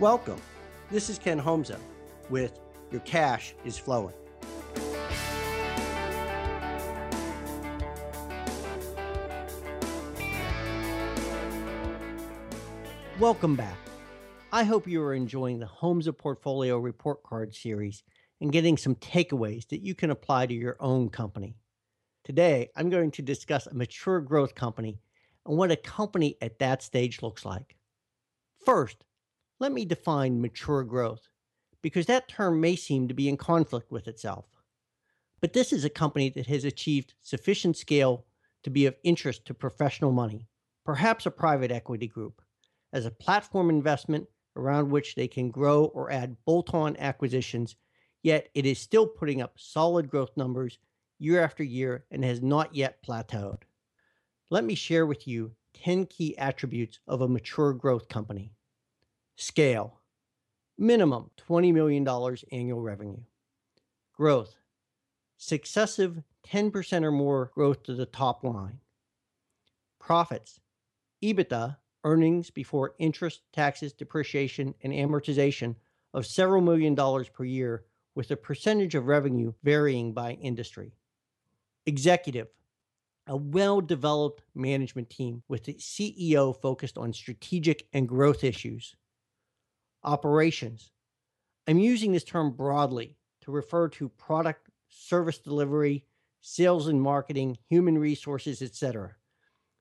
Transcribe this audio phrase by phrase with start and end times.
[0.00, 0.40] Welcome.
[0.90, 1.78] This is Ken Homza
[2.30, 2.58] with
[2.90, 4.14] Your Cash is Flowing.
[13.18, 13.76] Welcome back.
[14.50, 18.02] I hope you are enjoying the Homza Portfolio Report Card series
[18.40, 21.56] and getting some takeaways that you can apply to your own company.
[22.24, 24.98] Today, I'm going to discuss a mature growth company
[25.44, 27.76] and what a company at that stage looks like.
[28.64, 29.04] First,
[29.60, 31.28] let me define mature growth,
[31.82, 34.46] because that term may seem to be in conflict with itself.
[35.42, 38.24] But this is a company that has achieved sufficient scale
[38.62, 40.48] to be of interest to professional money,
[40.84, 42.40] perhaps a private equity group,
[42.94, 47.76] as a platform investment around which they can grow or add bolt on acquisitions,
[48.22, 50.78] yet it is still putting up solid growth numbers
[51.18, 53.62] year after year and has not yet plateaued.
[54.50, 58.52] Let me share with you 10 key attributes of a mature growth company.
[59.40, 59.98] Scale
[60.76, 62.06] minimum $20 million
[62.52, 63.22] annual revenue.
[64.12, 64.54] Growth
[65.38, 68.78] successive 10% or more growth to the top line.
[69.98, 70.60] Profits
[71.24, 71.74] EBITDA,
[72.04, 75.74] earnings before interest, taxes, depreciation, and amortization
[76.12, 80.92] of several million dollars per year, with a percentage of revenue varying by industry.
[81.86, 82.48] Executive
[83.26, 88.96] a well developed management team with the CEO focused on strategic and growth issues
[90.02, 90.90] operations.
[91.66, 96.04] I'm using this term broadly to refer to product, service delivery,
[96.40, 99.16] sales and marketing, human resources, etc.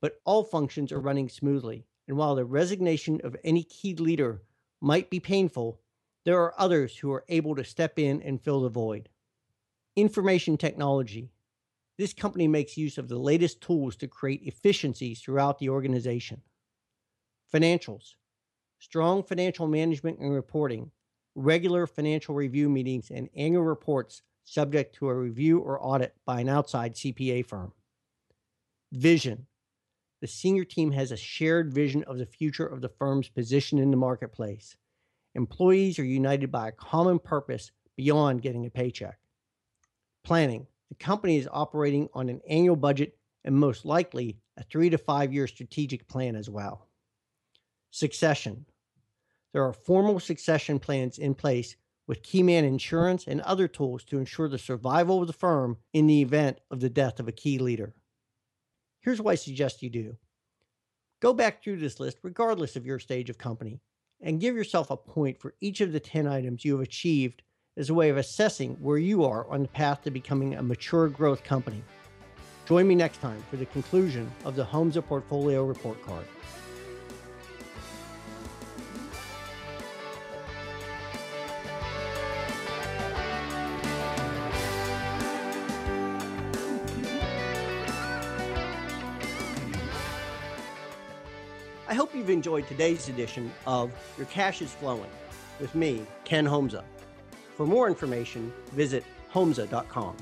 [0.00, 1.86] But all functions are running smoothly.
[2.06, 4.42] And while the resignation of any key leader
[4.80, 5.80] might be painful,
[6.24, 9.08] there are others who are able to step in and fill the void.
[9.96, 11.30] Information technology.
[11.96, 16.42] This company makes use of the latest tools to create efficiencies throughout the organization.
[17.52, 18.14] Financials
[18.84, 20.90] strong financial management and reporting,
[21.34, 26.50] regular financial review meetings, and annual reports subject to a review or audit by an
[26.50, 27.72] outside CPA firm.
[28.92, 29.46] Vision.
[30.20, 33.90] The senior team has a shared vision of the future of the firm's position in
[33.90, 34.76] the marketplace.
[35.34, 39.18] Employees are united by a common purpose beyond getting a paycheck.
[40.24, 40.66] Planning.
[40.90, 45.32] The company is operating on an annual budget and most likely a three to five
[45.32, 46.86] year strategic plan as well.
[47.90, 48.66] Succession.
[49.54, 51.76] There are formal succession plans in place
[52.08, 56.22] with Keyman Insurance and other tools to ensure the survival of the firm in the
[56.22, 57.94] event of the death of a key leader.
[59.00, 60.16] Here's what I suggest you do
[61.20, 63.80] go back through this list, regardless of your stage of company,
[64.20, 67.44] and give yourself a point for each of the 10 items you have achieved
[67.76, 71.08] as a way of assessing where you are on the path to becoming a mature
[71.08, 71.82] growth company.
[72.66, 76.26] Join me next time for the conclusion of the Homza Portfolio Report Card.
[91.86, 95.10] I hope you've enjoyed today's edition of Your Cash is Flowing
[95.60, 96.82] with me, Ken Homza.
[97.56, 100.16] For more information, visit homza.com.